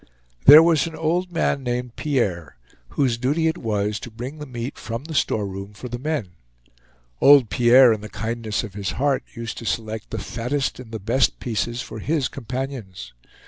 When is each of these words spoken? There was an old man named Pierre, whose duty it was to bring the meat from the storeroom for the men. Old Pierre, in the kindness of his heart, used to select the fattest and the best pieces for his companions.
There 0.45 0.63
was 0.63 0.87
an 0.87 0.95
old 0.95 1.31
man 1.31 1.61
named 1.61 1.95
Pierre, 1.95 2.57
whose 2.97 3.19
duty 3.19 3.45
it 3.47 3.59
was 3.59 3.99
to 3.99 4.09
bring 4.09 4.39
the 4.39 4.47
meat 4.47 4.75
from 4.79 5.03
the 5.03 5.13
storeroom 5.13 5.73
for 5.73 5.89
the 5.89 5.99
men. 5.99 6.29
Old 7.21 7.51
Pierre, 7.51 7.93
in 7.93 8.01
the 8.01 8.09
kindness 8.09 8.63
of 8.63 8.73
his 8.73 8.93
heart, 8.93 9.21
used 9.35 9.59
to 9.59 9.65
select 9.67 10.09
the 10.09 10.17
fattest 10.17 10.79
and 10.79 10.91
the 10.91 10.97
best 10.97 11.39
pieces 11.39 11.83
for 11.83 11.99
his 11.99 12.29
companions. 12.29 13.13